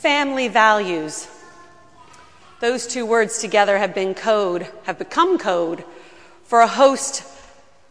Family 0.00 0.48
values. 0.48 1.28
Those 2.60 2.86
two 2.86 3.04
words 3.04 3.36
together 3.36 3.76
have 3.76 3.94
been 3.94 4.14
code, 4.14 4.66
have 4.84 4.98
become 4.98 5.36
code 5.36 5.84
for 6.42 6.62
a 6.62 6.66
host 6.66 7.22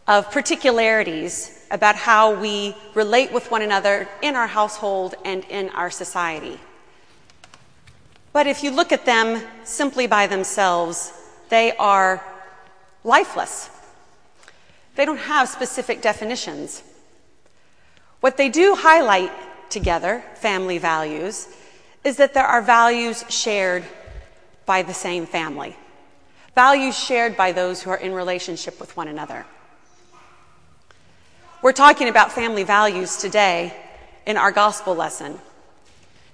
of 0.08 0.28
particularities 0.32 1.64
about 1.70 1.94
how 1.94 2.34
we 2.34 2.74
relate 2.96 3.32
with 3.32 3.52
one 3.52 3.62
another 3.62 4.08
in 4.22 4.34
our 4.34 4.48
household 4.48 5.14
and 5.24 5.44
in 5.44 5.68
our 5.68 5.88
society. 5.88 6.58
But 8.32 8.48
if 8.48 8.64
you 8.64 8.72
look 8.72 8.90
at 8.90 9.06
them 9.06 9.40
simply 9.62 10.08
by 10.08 10.26
themselves, 10.26 11.12
they 11.48 11.76
are 11.76 12.24
lifeless. 13.04 13.70
They 14.96 15.04
don't 15.04 15.16
have 15.16 15.48
specific 15.48 16.02
definitions. 16.02 16.82
What 18.18 18.36
they 18.36 18.48
do 18.48 18.74
highlight 18.74 19.30
together, 19.70 20.24
family 20.34 20.78
values, 20.78 21.46
is 22.04 22.16
that 22.16 22.34
there 22.34 22.46
are 22.46 22.62
values 22.62 23.24
shared 23.28 23.84
by 24.66 24.82
the 24.82 24.94
same 24.94 25.26
family, 25.26 25.76
values 26.54 26.98
shared 26.98 27.36
by 27.36 27.52
those 27.52 27.82
who 27.82 27.90
are 27.90 27.96
in 27.96 28.12
relationship 28.12 28.80
with 28.80 28.96
one 28.96 29.08
another. 29.08 29.44
We're 31.62 31.72
talking 31.72 32.08
about 32.08 32.32
family 32.32 32.62
values 32.62 33.18
today 33.18 33.74
in 34.26 34.38
our 34.38 34.50
gospel 34.50 34.94
lesson, 34.94 35.38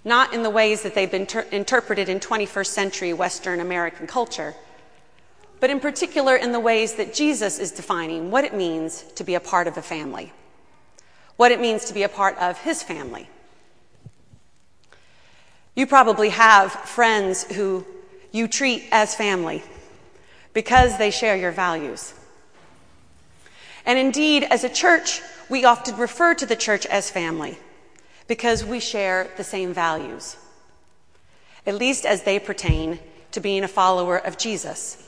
not 0.05 0.33
in 0.33 0.45
the 0.45 0.51
ways 0.51 0.83
that 0.83 0.95
they've 0.95 1.11
been 1.11 1.27
ter- 1.27 1.47
interpreted 1.51 2.09
in 2.09 2.21
21st 2.21 2.67
century 2.67 3.13
Western 3.13 3.59
American 3.59 4.07
culture, 4.07 4.55
but 5.59 5.71
in 5.71 5.81
particular 5.81 6.37
in 6.37 6.53
the 6.53 6.61
ways 6.61 6.95
that 6.95 7.13
Jesus 7.13 7.59
is 7.59 7.73
defining 7.73 8.31
what 8.31 8.45
it 8.45 8.55
means 8.55 9.03
to 9.15 9.25
be 9.25 9.35
a 9.35 9.41
part 9.41 9.67
of 9.67 9.77
a 9.77 9.83
family, 9.83 10.33
what 11.37 11.51
it 11.51 11.61
means 11.61 11.87
to 11.87 11.95
be 11.95 12.05
a 12.05 12.09
part 12.09 12.39
of 12.39 12.59
his 12.59 12.83
family. 12.83 13.29
You 15.77 15.87
probably 15.87 16.31
have 16.31 16.73
friends 16.73 17.45
who 17.53 17.87
you 18.33 18.49
treat 18.49 18.85
as 18.91 19.15
family 19.15 19.63
because 20.55 20.97
they 20.97 21.11
share 21.11 21.37
your 21.37 21.53
values. 21.53 22.15
And 23.85 23.99
indeed, 23.99 24.43
as 24.45 24.65
a 24.65 24.71
church, 24.71 25.21
we 25.51 25.65
often 25.65 25.97
refer 25.97 26.35
to 26.35 26.47
the 26.47 26.57
church 26.57 26.87
as 26.87 27.11
family 27.11 27.59
because 28.27 28.65
we 28.65 28.81
share 28.81 29.31
the 29.37 29.45
same 29.45 29.73
values, 29.75 30.37
at 31.67 31.75
least 31.75 32.07
as 32.07 32.23
they 32.23 32.39
pertain 32.39 32.99
to 33.33 33.41
being 33.41 33.63
a 33.63 33.69
follower 33.69 34.17
of 34.17 34.39
Jesus. 34.39 35.03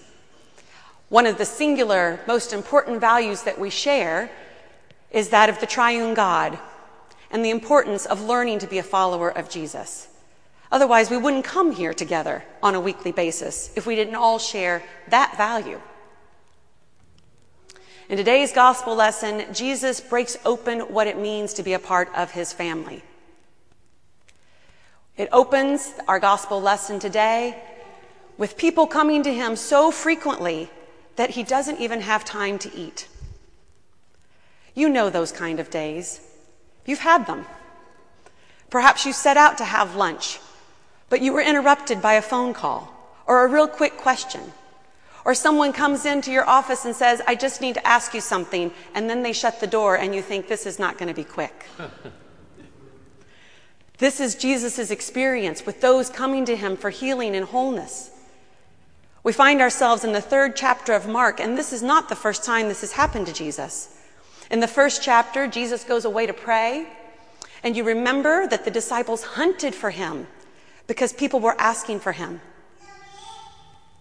One 1.08 1.26
of 1.26 1.38
the 1.38 1.46
singular, 1.46 2.20
most 2.26 2.52
important 2.52 3.00
values 3.00 3.42
that 3.44 3.58
we 3.58 3.70
share 3.70 4.30
is 5.10 5.30
that 5.30 5.48
of 5.48 5.58
the 5.60 5.66
triune 5.66 6.12
God 6.12 6.58
and 7.30 7.42
the 7.42 7.50
importance 7.50 8.04
of 8.04 8.20
learning 8.20 8.58
to 8.58 8.66
be 8.66 8.76
a 8.76 8.82
follower 8.82 9.30
of 9.30 9.48
Jesus. 9.48 10.08
Otherwise, 10.70 11.10
we 11.10 11.16
wouldn't 11.16 11.44
come 11.44 11.72
here 11.72 11.94
together 11.94 12.44
on 12.62 12.74
a 12.74 12.80
weekly 12.80 13.12
basis 13.12 13.70
if 13.74 13.86
we 13.86 13.96
didn't 13.96 14.14
all 14.14 14.38
share 14.38 14.82
that 15.08 15.36
value. 15.36 15.80
In 18.08 18.16
today's 18.16 18.52
gospel 18.52 18.94
lesson, 18.94 19.52
Jesus 19.52 20.00
breaks 20.00 20.36
open 20.44 20.80
what 20.80 21.06
it 21.06 21.18
means 21.18 21.52
to 21.54 21.62
be 21.62 21.74
a 21.74 21.78
part 21.78 22.10
of 22.14 22.30
his 22.30 22.52
family. 22.52 23.02
It 25.16 25.28
opens 25.32 25.92
our 26.06 26.18
gospel 26.18 26.60
lesson 26.60 27.00
today 27.00 27.60
with 28.38 28.56
people 28.56 28.86
coming 28.86 29.22
to 29.24 29.34
him 29.34 29.56
so 29.56 29.90
frequently 29.90 30.70
that 31.16 31.30
he 31.30 31.42
doesn't 31.42 31.80
even 31.80 32.00
have 32.00 32.24
time 32.24 32.58
to 32.60 32.74
eat. 32.74 33.08
You 34.74 34.88
know 34.88 35.10
those 35.10 35.32
kind 35.32 35.58
of 35.58 35.70
days. 35.70 36.20
You've 36.86 37.00
had 37.00 37.26
them. 37.26 37.44
Perhaps 38.70 39.04
you 39.04 39.12
set 39.12 39.36
out 39.36 39.58
to 39.58 39.64
have 39.64 39.96
lunch, 39.96 40.38
but 41.08 41.22
you 41.22 41.32
were 41.32 41.40
interrupted 41.40 42.02
by 42.02 42.14
a 42.14 42.22
phone 42.22 42.54
call 42.54 42.92
or 43.26 43.44
a 43.44 43.48
real 43.48 43.68
quick 43.68 43.96
question. 43.96 44.40
Or 45.24 45.34
someone 45.34 45.72
comes 45.72 46.06
into 46.06 46.30
your 46.30 46.48
office 46.48 46.84
and 46.84 46.94
says, 46.94 47.20
I 47.26 47.34
just 47.34 47.60
need 47.60 47.74
to 47.74 47.86
ask 47.86 48.14
you 48.14 48.20
something, 48.20 48.72
and 48.94 49.10
then 49.10 49.22
they 49.22 49.32
shut 49.32 49.60
the 49.60 49.66
door 49.66 49.96
and 49.96 50.14
you 50.14 50.22
think 50.22 50.48
this 50.48 50.64
is 50.64 50.78
not 50.78 50.96
going 50.96 51.08
to 51.08 51.14
be 51.14 51.24
quick. 51.24 51.66
this 53.98 54.20
is 54.20 54.34
Jesus' 54.34 54.90
experience 54.90 55.66
with 55.66 55.80
those 55.80 56.08
coming 56.08 56.44
to 56.46 56.56
him 56.56 56.76
for 56.76 56.90
healing 56.90 57.36
and 57.36 57.46
wholeness. 57.46 58.10
We 59.22 59.32
find 59.32 59.60
ourselves 59.60 60.04
in 60.04 60.12
the 60.12 60.20
third 60.20 60.56
chapter 60.56 60.94
of 60.94 61.06
Mark, 61.06 61.40
and 61.40 61.58
this 61.58 61.72
is 61.72 61.82
not 61.82 62.08
the 62.08 62.16
first 62.16 62.44
time 62.44 62.68
this 62.68 62.80
has 62.80 62.92
happened 62.92 63.26
to 63.26 63.34
Jesus. 63.34 63.94
In 64.50 64.60
the 64.60 64.68
first 64.68 65.02
chapter, 65.02 65.46
Jesus 65.46 65.84
goes 65.84 66.06
away 66.06 66.26
to 66.26 66.32
pray, 66.32 66.86
and 67.62 67.76
you 67.76 67.84
remember 67.84 68.46
that 68.46 68.64
the 68.64 68.70
disciples 68.70 69.24
hunted 69.24 69.74
for 69.74 69.90
him 69.90 70.26
because 70.88 71.12
people 71.12 71.38
were 71.38 71.54
asking 71.60 72.00
for 72.00 72.10
him. 72.10 72.40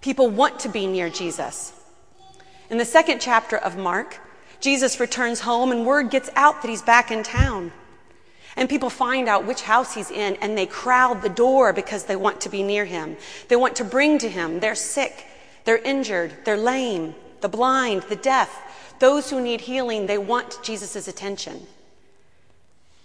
People 0.02 0.30
want 0.30 0.60
to 0.62 0.70
be 0.70 0.88
near 0.88 1.10
Jesus. 1.10 1.74
In 2.72 2.78
the 2.80 2.86
second 2.86 3.20
chapter 3.20 3.58
of 3.58 3.78
Mark, 3.78 4.20
Jesus 4.60 5.00
returns 5.00 5.42
home, 5.42 5.72
and 5.72 5.86
word 5.86 6.10
gets 6.10 6.30
out 6.36 6.62
that 6.62 6.70
he's 6.70 6.82
back 6.82 7.12
in 7.12 7.22
town. 7.22 7.72
And 8.56 8.68
people 8.68 8.90
find 8.90 9.30
out 9.30 9.46
which 9.46 9.62
house 9.62 9.94
he's 9.94 10.10
in 10.10 10.36
and 10.42 10.58
they 10.58 10.66
crowd 10.66 11.22
the 11.22 11.30
door 11.30 11.74
because 11.74 12.06
they 12.06 12.16
want 12.16 12.42
to 12.42 12.50
be 12.50 12.64
near 12.64 12.86
him. 12.86 13.16
They 13.50 13.56
want 13.56 13.76
to 13.76 13.84
bring 13.84 14.18
to 14.18 14.30
him. 14.30 14.60
They're 14.60 14.74
sick, 14.74 15.28
they're 15.64 15.78
injured, 15.78 16.34
they're 16.44 16.58
lame, 16.58 17.14
the 17.42 17.50
blind, 17.50 18.04
the 18.04 18.16
deaf. 18.16 18.96
Those 18.98 19.30
who 19.30 19.40
need 19.40 19.62
healing, 19.62 20.08
they 20.08 20.18
want 20.18 20.58
Jesus' 20.64 21.08
attention. 21.08 21.68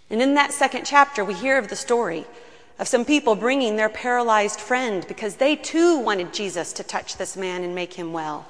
And 0.09 0.23
in 0.23 0.35
that 0.35 0.53
second 0.53 0.85
chapter, 0.85 1.23
we 1.23 1.35
hear 1.35 1.59
of 1.59 1.69
the 1.69 1.77
story 1.77 2.25
of 2.83 2.89
some 2.89 3.05
people 3.05 3.37
bringing 3.37 3.77
their 3.77 3.89
paralyzed 3.89 4.59
friend 4.59 5.07
because 5.07 5.37
they 5.37 5.55
too 5.55 6.01
wanted 6.01 6.35
Jesus 6.35 6.73
to 6.73 6.83
touch 6.83 7.17
this 7.17 7.37
man 7.37 7.63
and 7.63 7.77
make 7.77 7.93
him 7.93 8.13
well. 8.13 8.45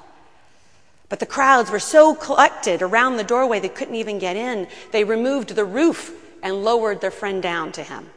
But 1.11 1.21
the 1.21 1.27
crowds 1.27 1.71
were 1.71 1.79
so 1.79 2.15
collected 2.15 2.81
around 2.81 3.19
the 3.19 3.25
doorway 3.25 3.61
they 3.61 3.69
couldn't 3.69 3.95
even 3.95 4.19
get 4.19 4.35
in. 4.35 4.69
They 4.91 5.05
removed 5.05 5.51
the 5.51 5.67
roof 5.67 6.19
and 6.43 6.65
lowered 6.65 7.03
their 7.03 7.11
friend 7.11 7.43
down 7.43 7.73
to 7.73 7.83
him. 7.83 8.09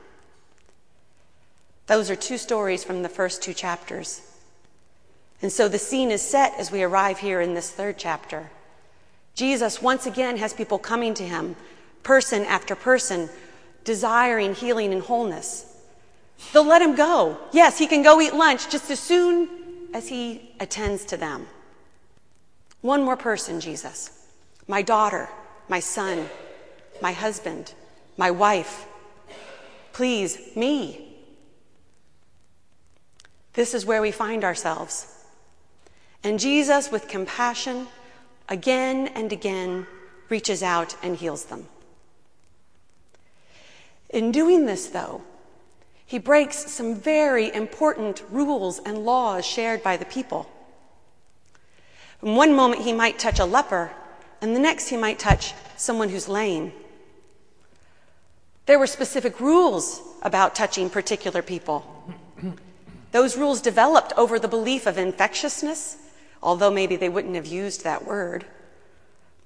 Those 1.87 2.09
are 2.09 2.15
two 2.15 2.37
stories 2.37 2.85
from 2.85 3.03
the 3.03 3.09
first 3.09 3.43
two 3.43 3.53
chapters. 3.53 4.21
And 5.41 5.51
so 5.51 5.67
the 5.67 5.77
scene 5.77 6.11
is 6.11 6.21
set 6.21 6.53
as 6.57 6.71
we 6.71 6.81
arrive 6.81 7.19
here 7.19 7.41
in 7.41 7.55
this 7.55 7.69
third 7.69 7.97
chapter. 7.97 8.49
Jesus 9.33 9.81
once 9.81 10.05
again 10.05 10.37
has 10.37 10.53
people 10.53 10.79
coming 10.79 11.13
to 11.15 11.27
him, 11.27 11.57
person 12.03 12.45
after 12.45 12.73
person, 12.73 13.27
desiring 13.83 14.55
healing 14.55 14.93
and 14.93 15.01
wholeness. 15.01 15.73
They'll 16.53 16.63
let 16.63 16.81
him 16.81 16.95
go. 16.95 17.37
Yes, 17.51 17.77
he 17.77 17.87
can 17.87 18.01
go 18.01 18.21
eat 18.21 18.33
lunch 18.33 18.69
just 18.69 18.89
as 18.91 18.99
soon 18.99 19.49
as 19.93 20.07
he 20.07 20.51
attends 20.59 21.05
to 21.05 21.17
them. 21.17 21.47
One 22.81 23.03
more 23.03 23.17
person, 23.17 23.59
Jesus. 23.59 24.27
My 24.67 24.81
daughter, 24.81 25.29
my 25.69 25.79
son, 25.79 26.29
my 27.01 27.11
husband, 27.11 27.73
my 28.17 28.31
wife. 28.31 28.85
Please, 29.93 30.55
me. 30.55 31.15
This 33.53 33.73
is 33.73 33.85
where 33.85 34.01
we 34.01 34.11
find 34.11 34.43
ourselves. 34.43 35.25
And 36.23 36.39
Jesus, 36.39 36.91
with 36.91 37.07
compassion, 37.07 37.87
again 38.49 39.07
and 39.09 39.31
again 39.31 39.87
reaches 40.29 40.61
out 40.61 40.95
and 41.01 41.15
heals 41.15 41.45
them. 41.45 41.67
In 44.09 44.31
doing 44.31 44.65
this, 44.65 44.87
though, 44.87 45.21
he 46.05 46.19
breaks 46.19 46.71
some 46.71 46.95
very 46.95 47.53
important 47.53 48.23
rules 48.29 48.79
and 48.79 49.05
laws 49.05 49.45
shared 49.45 49.81
by 49.81 49.97
the 49.97 50.05
people. 50.05 50.49
In 52.21 52.35
one 52.35 52.53
moment, 52.53 52.83
he 52.83 52.93
might 52.93 53.19
touch 53.19 53.39
a 53.39 53.45
leper, 53.45 53.91
and 54.41 54.55
the 54.55 54.59
next, 54.59 54.89
he 54.89 54.97
might 54.97 55.19
touch 55.19 55.53
someone 55.77 56.09
who's 56.09 56.29
lame. 56.29 56.71
There 58.65 58.79
were 58.79 58.87
specific 58.87 59.39
rules 59.39 60.01
about 60.21 60.55
touching 60.55 60.89
particular 60.89 61.41
people. 61.41 61.85
Those 63.11 63.37
rules 63.37 63.61
developed 63.61 64.13
over 64.17 64.39
the 64.39 64.47
belief 64.47 64.87
of 64.87 64.97
infectiousness, 64.97 65.97
although 66.41 66.71
maybe 66.71 66.95
they 66.95 67.09
wouldn't 67.09 67.35
have 67.35 67.45
used 67.45 67.83
that 67.83 68.05
word. 68.05 68.45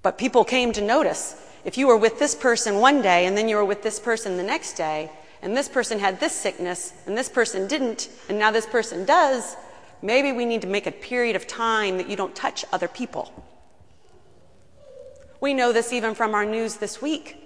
But 0.01 0.17
people 0.17 0.43
came 0.43 0.71
to 0.73 0.81
notice 0.81 1.35
if 1.65 1.77
you 1.77 1.87
were 1.87 1.97
with 1.97 2.19
this 2.19 2.33
person 2.33 2.77
one 2.79 3.01
day 3.01 3.25
and 3.25 3.37
then 3.37 3.49
you 3.49 3.57
were 3.57 3.65
with 3.65 3.83
this 3.83 3.99
person 3.99 4.37
the 4.37 4.43
next 4.43 4.73
day, 4.73 5.11
and 5.41 5.55
this 5.55 5.69
person 5.69 5.99
had 5.99 6.19
this 6.19 6.33
sickness 6.33 6.93
and 7.05 7.17
this 7.17 7.29
person 7.29 7.67
didn't, 7.67 8.09
and 8.27 8.37
now 8.37 8.51
this 8.51 8.65
person 8.65 9.05
does, 9.05 9.55
maybe 10.01 10.31
we 10.31 10.45
need 10.45 10.61
to 10.61 10.67
make 10.67 10.87
a 10.87 10.91
period 10.91 11.35
of 11.35 11.47
time 11.47 11.97
that 11.97 12.09
you 12.09 12.15
don't 12.15 12.35
touch 12.35 12.65
other 12.71 12.87
people. 12.87 13.31
We 15.41 15.53
know 15.53 15.71
this 15.71 15.93
even 15.93 16.15
from 16.15 16.35
our 16.35 16.45
news 16.45 16.77
this 16.77 17.01
week 17.01 17.37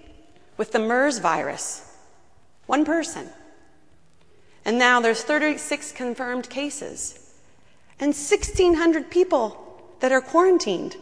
with 0.58 0.72
the 0.72 0.80
MERS 0.80 1.20
virus. 1.20 1.90
One 2.66 2.86
person. 2.86 3.30
And 4.66 4.80
now 4.80 5.00
there's 5.00 5.24
36 5.24 5.92
confirmed 5.92 6.50
cases 6.50 7.20
and 8.00 8.10
1,600 8.10 9.12
people 9.12 9.60
that 10.00 10.12
are 10.12 10.22
quarantined. 10.22 10.96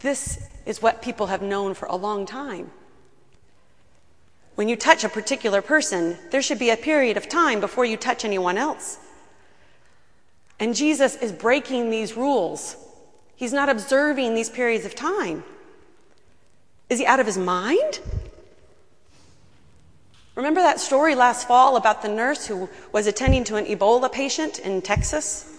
This 0.00 0.48
is 0.66 0.82
what 0.82 1.02
people 1.02 1.28
have 1.28 1.42
known 1.42 1.74
for 1.74 1.86
a 1.86 1.96
long 1.96 2.26
time. 2.26 2.70
When 4.54 4.68
you 4.68 4.76
touch 4.76 5.02
a 5.04 5.08
particular 5.08 5.62
person, 5.62 6.16
there 6.30 6.42
should 6.42 6.58
be 6.58 6.70
a 6.70 6.76
period 6.76 7.16
of 7.16 7.28
time 7.28 7.60
before 7.60 7.84
you 7.84 7.96
touch 7.96 8.24
anyone 8.24 8.56
else. 8.56 8.98
And 10.60 10.74
Jesus 10.74 11.16
is 11.16 11.32
breaking 11.32 11.90
these 11.90 12.16
rules. 12.16 12.76
He's 13.34 13.52
not 13.52 13.68
observing 13.68 14.34
these 14.34 14.48
periods 14.48 14.84
of 14.84 14.94
time. 14.94 15.42
Is 16.88 17.00
he 17.00 17.06
out 17.06 17.18
of 17.18 17.26
his 17.26 17.38
mind? 17.38 17.98
Remember 20.36 20.60
that 20.60 20.80
story 20.80 21.14
last 21.14 21.48
fall 21.48 21.76
about 21.76 22.02
the 22.02 22.08
nurse 22.08 22.46
who 22.46 22.68
was 22.92 23.06
attending 23.06 23.44
to 23.44 23.56
an 23.56 23.66
Ebola 23.66 24.10
patient 24.10 24.58
in 24.60 24.82
Texas? 24.82 25.50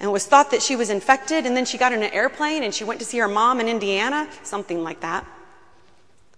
And 0.00 0.12
was 0.12 0.26
thought 0.26 0.52
that 0.52 0.62
she 0.62 0.76
was 0.76 0.90
infected, 0.90 1.44
and 1.44 1.56
then 1.56 1.64
she 1.64 1.76
got 1.76 1.92
in 1.92 2.04
an 2.04 2.12
airplane 2.12 2.62
and 2.62 2.72
she 2.72 2.84
went 2.84 3.00
to 3.00 3.06
see 3.06 3.18
her 3.18 3.26
mom 3.26 3.58
in 3.58 3.66
Indiana? 3.66 4.28
Something 4.44 4.84
like 4.84 5.00
that. 5.00 5.26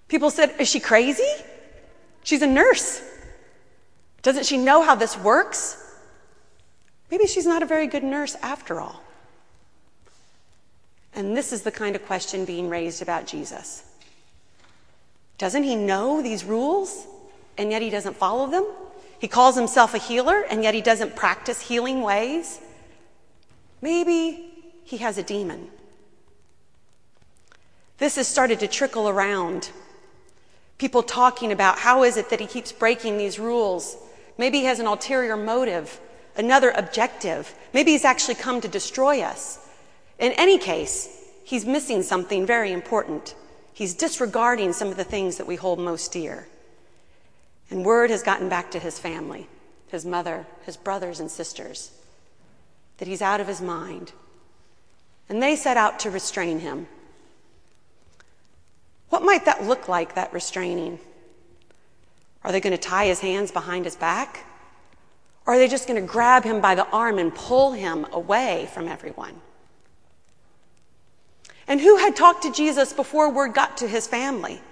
People 0.08 0.30
said, 0.30 0.54
Is 0.58 0.68
she 0.68 0.80
crazy? 0.80 1.28
She's 2.22 2.42
a 2.42 2.46
nurse. 2.46 3.02
Doesn't 4.22 4.46
she 4.46 4.58
know 4.58 4.82
how 4.82 4.94
this 4.94 5.16
works? 5.16 5.76
Maybe 7.10 7.26
she's 7.26 7.46
not 7.46 7.62
a 7.62 7.66
very 7.66 7.86
good 7.86 8.04
nurse 8.04 8.36
after 8.42 8.80
all. 8.80 9.02
And 11.14 11.36
this 11.36 11.52
is 11.52 11.62
the 11.62 11.72
kind 11.72 11.96
of 11.96 12.04
question 12.06 12.44
being 12.44 12.68
raised 12.68 13.02
about 13.02 13.26
Jesus. 13.26 13.84
Doesn't 15.38 15.64
he 15.64 15.74
know 15.74 16.22
these 16.22 16.44
rules 16.44 17.06
and 17.58 17.70
yet 17.70 17.82
he 17.82 17.90
doesn't 17.90 18.16
follow 18.16 18.46
them? 18.46 18.66
He 19.18 19.26
calls 19.26 19.56
himself 19.56 19.94
a 19.94 19.98
healer 19.98 20.44
and 20.48 20.62
yet 20.62 20.74
he 20.74 20.80
doesn't 20.80 21.16
practice 21.16 21.60
healing 21.60 22.02
ways? 22.02 22.60
Maybe 23.82 24.50
he 24.84 24.98
has 24.98 25.18
a 25.18 25.22
demon. 25.22 25.68
This 27.98 28.16
has 28.16 28.28
started 28.28 28.60
to 28.60 28.68
trickle 28.68 29.08
around. 29.08 29.70
People 30.80 31.02
talking 31.02 31.52
about 31.52 31.78
how 31.78 32.04
is 32.04 32.16
it 32.16 32.30
that 32.30 32.40
he 32.40 32.46
keeps 32.46 32.72
breaking 32.72 33.18
these 33.18 33.38
rules? 33.38 33.98
Maybe 34.38 34.60
he 34.60 34.64
has 34.64 34.80
an 34.80 34.86
ulterior 34.86 35.36
motive, 35.36 36.00
another 36.38 36.70
objective. 36.70 37.54
Maybe 37.74 37.90
he's 37.90 38.06
actually 38.06 38.36
come 38.36 38.62
to 38.62 38.66
destroy 38.66 39.20
us. 39.20 39.58
In 40.18 40.32
any 40.38 40.56
case, 40.56 41.06
he's 41.44 41.66
missing 41.66 42.02
something 42.02 42.46
very 42.46 42.72
important. 42.72 43.34
He's 43.74 43.92
disregarding 43.92 44.72
some 44.72 44.88
of 44.88 44.96
the 44.96 45.04
things 45.04 45.36
that 45.36 45.46
we 45.46 45.56
hold 45.56 45.78
most 45.78 46.12
dear. 46.12 46.48
And 47.68 47.84
word 47.84 48.08
has 48.08 48.22
gotten 48.22 48.48
back 48.48 48.70
to 48.70 48.78
his 48.78 48.98
family, 48.98 49.48
his 49.88 50.06
mother, 50.06 50.46
his 50.64 50.78
brothers 50.78 51.20
and 51.20 51.30
sisters, 51.30 51.92
that 52.96 53.06
he's 53.06 53.20
out 53.20 53.42
of 53.42 53.48
his 53.48 53.60
mind. 53.60 54.12
And 55.28 55.42
they 55.42 55.56
set 55.56 55.76
out 55.76 56.00
to 56.00 56.10
restrain 56.10 56.60
him. 56.60 56.88
What 59.20 59.26
might 59.26 59.44
that 59.44 59.64
look 59.64 59.86
like, 59.86 60.14
that 60.14 60.32
restraining? 60.32 60.98
Are 62.42 62.52
they 62.52 62.60
going 62.60 62.74
to 62.74 62.78
tie 62.78 63.04
his 63.04 63.20
hands 63.20 63.52
behind 63.52 63.84
his 63.84 63.94
back? 63.94 64.46
Or 65.46 65.52
are 65.52 65.58
they 65.58 65.68
just 65.68 65.86
going 65.86 66.00
to 66.00 66.06
grab 66.06 66.42
him 66.42 66.62
by 66.62 66.74
the 66.74 66.86
arm 66.86 67.18
and 67.18 67.34
pull 67.34 67.72
him 67.72 68.06
away 68.12 68.70
from 68.72 68.88
everyone? 68.88 69.34
And 71.68 71.82
who 71.82 71.98
had 71.98 72.16
talked 72.16 72.44
to 72.44 72.52
Jesus 72.52 72.94
before 72.94 73.30
word 73.30 73.52
got 73.52 73.76
to 73.76 73.86
his 73.86 74.06
family? 74.06 74.62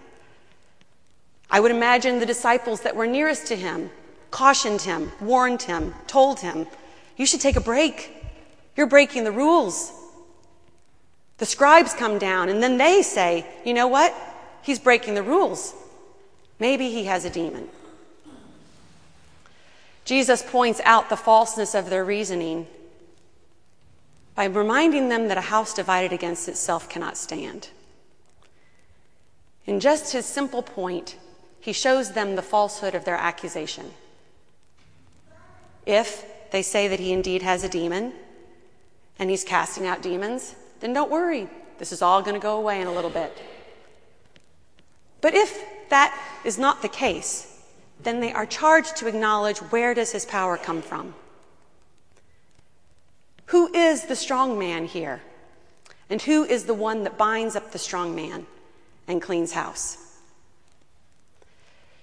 I 1.50 1.60
would 1.60 1.70
imagine 1.70 2.18
the 2.18 2.24
disciples 2.24 2.80
that 2.80 2.96
were 2.96 3.06
nearest 3.06 3.48
to 3.48 3.54
him 3.54 3.90
cautioned 4.30 4.80
him, 4.80 5.12
warned 5.20 5.60
him, 5.60 5.94
told 6.06 6.40
him, 6.40 6.66
You 7.18 7.26
should 7.26 7.42
take 7.42 7.56
a 7.56 7.60
break. 7.60 8.14
You're 8.76 8.86
breaking 8.86 9.24
the 9.24 9.32
rules. 9.32 9.92
The 11.36 11.44
scribes 11.44 11.92
come 11.92 12.18
down 12.18 12.48
and 12.48 12.62
then 12.62 12.78
they 12.78 13.02
say, 13.02 13.46
You 13.66 13.74
know 13.74 13.88
what? 13.88 14.14
He's 14.62 14.78
breaking 14.78 15.14
the 15.14 15.22
rules. 15.22 15.74
Maybe 16.58 16.90
he 16.90 17.04
has 17.04 17.24
a 17.24 17.30
demon. 17.30 17.68
Jesus 20.04 20.42
points 20.42 20.80
out 20.84 21.10
the 21.10 21.16
falseness 21.16 21.74
of 21.74 21.90
their 21.90 22.04
reasoning 22.04 22.66
by 24.34 24.44
reminding 24.44 25.08
them 25.08 25.28
that 25.28 25.36
a 25.36 25.42
house 25.42 25.74
divided 25.74 26.12
against 26.12 26.48
itself 26.48 26.88
cannot 26.88 27.16
stand. 27.16 27.68
In 29.66 29.80
just 29.80 30.12
his 30.12 30.24
simple 30.24 30.62
point, 30.62 31.16
he 31.60 31.72
shows 31.72 32.12
them 32.12 32.36
the 32.36 32.42
falsehood 32.42 32.94
of 32.94 33.04
their 33.04 33.16
accusation. 33.16 33.90
If 35.84 36.24
they 36.50 36.62
say 36.62 36.88
that 36.88 37.00
he 37.00 37.12
indeed 37.12 37.42
has 37.42 37.64
a 37.64 37.68
demon 37.68 38.12
and 39.18 39.28
he's 39.28 39.44
casting 39.44 39.86
out 39.86 40.00
demons, 40.00 40.54
then 40.80 40.92
don't 40.92 41.10
worry. 41.10 41.48
This 41.78 41.92
is 41.92 42.00
all 42.00 42.22
going 42.22 42.34
to 42.34 42.40
go 42.40 42.56
away 42.56 42.80
in 42.80 42.86
a 42.86 42.92
little 42.92 43.10
bit. 43.10 43.36
But 45.28 45.34
if 45.34 45.62
that 45.90 46.18
is 46.42 46.56
not 46.56 46.80
the 46.80 46.88
case, 46.88 47.60
then 48.02 48.20
they 48.20 48.32
are 48.32 48.46
charged 48.46 48.96
to 48.96 49.08
acknowledge 49.08 49.58
where 49.58 49.92
does 49.92 50.10
his 50.10 50.24
power 50.24 50.56
come 50.56 50.80
from? 50.80 51.14
Who 53.48 53.70
is 53.74 54.06
the 54.06 54.16
strong 54.16 54.58
man 54.58 54.86
here? 54.86 55.20
And 56.08 56.22
who 56.22 56.44
is 56.44 56.64
the 56.64 56.72
one 56.72 57.04
that 57.04 57.18
binds 57.18 57.56
up 57.56 57.72
the 57.72 57.78
strong 57.78 58.16
man 58.16 58.46
and 59.06 59.20
cleans 59.20 59.52
house? 59.52 59.98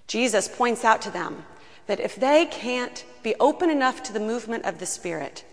Jesus 0.06 0.48
points 0.48 0.86
out 0.86 1.02
to 1.02 1.10
them 1.10 1.46
that 1.88 2.00
if 2.00 2.16
they 2.16 2.46
can't 2.46 3.04
be 3.24 3.34
open 3.40 3.72
enough 3.72 4.04
to 4.04 4.14
the 4.14 4.20
movement 4.20 4.66
of 4.66 4.78
the 4.78 4.86
Spirit, 4.86 5.44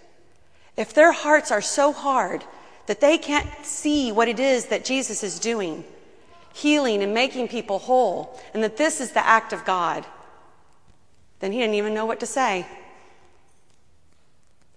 if 0.76 0.92
their 0.92 1.12
hearts 1.12 1.50
are 1.50 1.62
so 1.62 1.90
hard 1.90 2.44
that 2.84 3.00
they 3.00 3.16
can't 3.16 3.48
see 3.64 4.12
what 4.12 4.28
it 4.28 4.38
is 4.38 4.66
that 4.66 4.84
Jesus 4.84 5.24
is 5.24 5.38
doing, 5.38 5.84
healing 6.52 7.02
and 7.02 7.14
making 7.14 7.48
people 7.48 7.78
whole, 7.78 8.38
and 8.54 8.62
that 8.62 8.76
this 8.76 9.00
is 9.00 9.12
the 9.12 9.26
act 9.26 9.52
of 9.52 9.64
God, 9.64 10.06
then 11.40 11.52
he 11.52 11.58
didn't 11.58 11.74
even 11.74 11.94
know 11.94 12.06
what 12.06 12.20
to 12.20 12.26
say. 12.26 12.66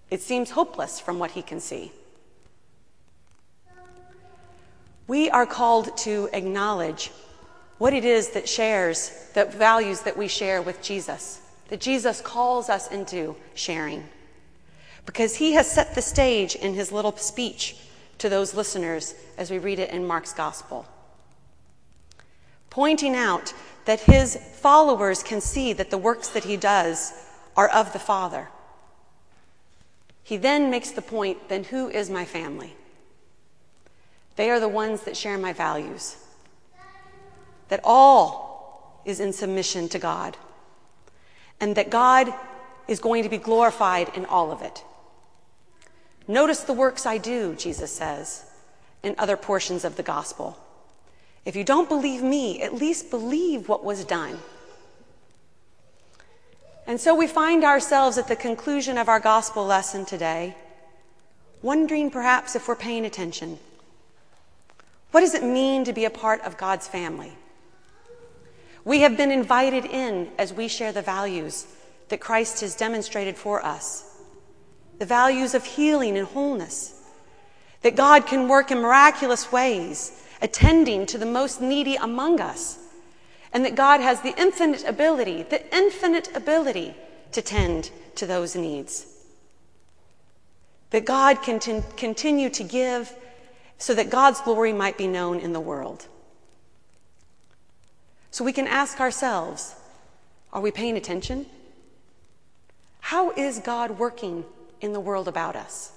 It 0.09 0.21
seems 0.21 0.51
hopeless 0.51 0.99
from 0.99 1.19
what 1.19 1.31
he 1.31 1.41
can 1.41 1.59
see. 1.59 1.91
We 5.07 5.29
are 5.29 5.45
called 5.45 5.95
to 5.99 6.29
acknowledge 6.33 7.11
what 7.77 7.93
it 7.93 8.05
is 8.05 8.29
that 8.31 8.49
shares, 8.49 9.11
the 9.33 9.45
values 9.45 10.01
that 10.01 10.17
we 10.17 10.27
share 10.27 10.61
with 10.61 10.81
Jesus, 10.81 11.41
that 11.67 11.81
Jesus 11.81 12.21
calls 12.21 12.69
us 12.69 12.89
into 12.89 13.35
sharing. 13.53 14.07
Because 15.05 15.35
he 15.35 15.53
has 15.53 15.69
set 15.69 15.93
the 15.93 16.01
stage 16.01 16.55
in 16.55 16.73
his 16.73 16.91
little 16.91 17.15
speech 17.17 17.77
to 18.17 18.29
those 18.29 18.55
listeners 18.55 19.13
as 19.37 19.51
we 19.51 19.59
read 19.59 19.77
it 19.77 19.91
in 19.91 20.07
Mark's 20.07 20.33
gospel, 20.33 20.87
pointing 22.75 23.15
out 23.15 23.53
that 23.85 24.01
his 24.01 24.35
followers 24.35 25.23
can 25.23 25.39
see 25.39 25.71
that 25.71 25.89
the 25.89 25.97
works 25.97 26.27
that 26.27 26.43
he 26.43 26.57
does 26.57 27.13
are 27.55 27.69
of 27.69 27.93
the 27.93 27.99
Father. 27.99 28.49
He 30.23 30.35
then 30.35 30.69
makes 30.69 30.91
the 30.91 31.01
point 31.01 31.47
then 31.47 31.63
who 31.63 31.87
is 31.87 32.09
my 32.09 32.25
family? 32.25 32.75
They 34.35 34.49
are 34.49 34.59
the 34.59 34.67
ones 34.67 35.03
that 35.03 35.15
share 35.15 35.37
my 35.37 35.53
values. 35.53 36.17
That 37.69 37.79
all 37.85 39.01
is 39.05 39.21
in 39.21 39.31
submission 39.31 39.87
to 39.89 39.97
God. 39.97 40.35
And 41.61 41.77
that 41.77 41.89
God 41.89 42.33
is 42.89 42.99
going 42.99 43.23
to 43.23 43.29
be 43.29 43.37
glorified 43.37 44.09
in 44.17 44.25
all 44.25 44.51
of 44.51 44.61
it. 44.61 44.83
Notice 46.27 46.59
the 46.59 46.73
works 46.73 47.05
I 47.05 47.19
do, 47.19 47.55
Jesus 47.55 47.93
says 47.93 48.51
in 49.01 49.15
other 49.17 49.37
portions 49.37 49.85
of 49.85 49.95
the 49.95 50.03
gospel. 50.03 50.59
If 51.45 51.55
you 51.55 51.63
don't 51.63 51.87
believe 51.87 52.23
me, 52.23 52.61
at 52.61 52.73
least 52.73 53.11
believe 53.11 53.69
what 53.69 53.83
was 53.83 54.03
done. 54.03 54.39
And 56.87 56.99
so 56.99 57.15
we 57.15 57.27
find 57.27 57.63
ourselves 57.63 58.17
at 58.17 58.27
the 58.27 58.35
conclusion 58.35 58.97
of 58.97 59.07
our 59.07 59.19
gospel 59.19 59.65
lesson 59.65 60.05
today, 60.05 60.55
wondering 61.61 62.11
perhaps 62.11 62.55
if 62.55 62.67
we're 62.67 62.75
paying 62.75 63.05
attention. 63.05 63.59
What 65.11 65.21
does 65.21 65.33
it 65.33 65.43
mean 65.43 65.83
to 65.85 65.93
be 65.93 66.05
a 66.05 66.09
part 66.09 66.41
of 66.41 66.57
God's 66.57 66.87
family? 66.87 67.31
We 68.83 68.99
have 68.99 69.17
been 69.17 69.31
invited 69.31 69.85
in 69.85 70.29
as 70.37 70.53
we 70.53 70.67
share 70.67 70.91
the 70.91 71.01
values 71.01 71.65
that 72.09 72.19
Christ 72.19 72.61
has 72.61 72.75
demonstrated 72.75 73.35
for 73.35 73.63
us 73.65 74.11
the 74.99 75.05
values 75.05 75.53
of 75.53 75.65
healing 75.65 76.17
and 76.17 76.27
wholeness, 76.27 77.01
that 77.81 77.95
God 77.95 78.27
can 78.27 78.47
work 78.47 78.71
in 78.71 78.79
miraculous 78.79 79.51
ways, 79.51 80.23
attending 80.45 81.07
to 81.07 81.17
the 81.17 81.25
most 81.25 81.59
needy 81.59 81.95
among 81.95 82.39
us 82.39 82.77
and 83.51 83.65
that 83.65 83.73
God 83.73 83.99
has 83.99 84.21
the 84.21 84.39
infinite 84.39 84.83
ability, 84.83 85.41
the 85.41 85.75
infinite 85.75 86.29
ability 86.35 86.93
to 87.31 87.41
tend 87.41 87.89
to 88.13 88.27
those 88.27 88.55
needs. 88.55 89.07
That 90.91 91.03
God 91.03 91.41
can 91.41 91.59
t- 91.59 91.81
continue 91.97 92.51
to 92.51 92.63
give 92.63 93.11
so 93.79 93.95
that 93.95 94.11
God's 94.11 94.39
glory 94.41 94.71
might 94.71 94.99
be 94.99 95.07
known 95.07 95.39
in 95.39 95.51
the 95.51 95.59
world. 95.59 96.05
So 98.29 98.45
we 98.45 98.53
can 98.53 98.67
ask 98.67 98.99
ourselves 98.99 99.75
are 100.53 100.61
we 100.61 100.71
paying 100.71 100.95
attention? 100.95 101.47
How 102.99 103.31
is 103.31 103.59
God 103.59 103.97
working 103.97 104.45
in 104.79 104.93
the 104.93 104.99
world 104.99 105.27
about 105.27 105.55
us? 105.55 105.91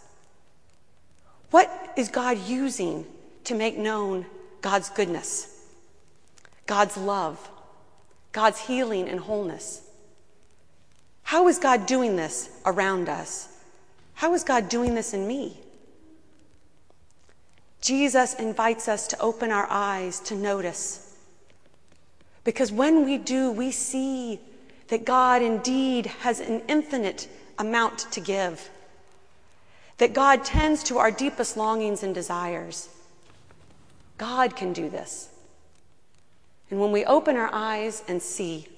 What 1.50 1.93
is 1.97 2.09
God 2.09 2.38
using 2.47 3.05
to 3.45 3.55
make 3.55 3.76
known 3.76 4.26
God's 4.61 4.91
goodness? 4.91 5.67
God's 6.67 6.97
love, 6.97 7.50
God's 8.33 8.61
healing 8.61 9.09
and 9.09 9.21
wholeness. 9.21 9.83
How 11.23 11.49
is 11.49 11.59
God 11.59 11.87
doing 11.87 12.17
this 12.17 12.50
around 12.65 13.09
us? 13.09 13.49
How 14.15 14.35
is 14.35 14.45
God 14.45 14.69
doing 14.69 14.95
this 14.95 15.15
in 15.15 15.27
me? 15.27 15.59
Jesus 17.81 18.35
invites 18.35 18.88
us 18.88 19.07
to 19.09 19.21
open 19.21 19.50
our 19.53 19.67
eyes 19.71 20.21
to 20.21 20.35
notice. 20.35 21.17
Because 22.45 22.73
when 22.73 23.05
we 23.05 23.19
do, 23.19 23.50
we 23.50 23.71
see 23.71 24.41
that 24.88 25.05
God 25.05 25.43
indeed 25.43 26.07
has 26.07 26.41
an 26.41 26.62
infinite 26.69 27.29
amount 27.59 28.11
to 28.12 28.21
give, 28.21 28.71
that 29.99 30.12
God 30.12 30.45
tends 30.45 30.83
to 30.85 30.99
our 30.99 31.11
deepest 31.11 31.57
longings 31.57 32.03
and 32.03 32.15
desires. 32.15 32.88
God 34.19 34.57
can 34.57 34.73
do 34.73 34.91
this. 34.91 35.31
And 36.71 36.81
when 36.81 36.93
we 36.93 37.05
open 37.05 37.37
our 37.37 37.51
eyes 37.53 38.03
and 38.09 38.21
see, 38.21 38.69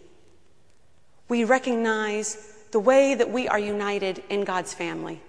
we 1.29 1.45
recognize 1.45 2.55
the 2.71 2.81
way 2.81 3.15
that 3.15 3.31
we 3.31 3.49
are 3.49 3.59
united 3.59 4.23
in 4.29 4.45
God's 4.45 4.75
family. 4.75 5.21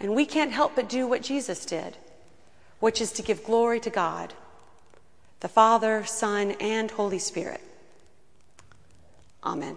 And 0.00 0.14
we 0.14 0.24
can't 0.24 0.52
help 0.52 0.74
but 0.74 0.88
do 0.88 1.06
what 1.06 1.22
Jesus 1.22 1.66
did, 1.66 1.96
which 2.80 3.00
is 3.00 3.12
to 3.12 3.22
give 3.22 3.44
glory 3.44 3.78
to 3.80 3.90
God, 3.90 4.32
the 5.40 5.48
Father, 5.48 6.04
Son, 6.04 6.52
and 6.52 6.90
Holy 6.90 7.18
Spirit. 7.18 7.60
Amen. 9.44 9.76